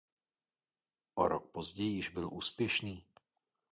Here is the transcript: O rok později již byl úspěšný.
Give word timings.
O 1.15 1.27
rok 1.27 1.51
později 1.51 1.89
již 1.95 2.09
byl 2.09 2.29
úspěšný. 2.33 3.05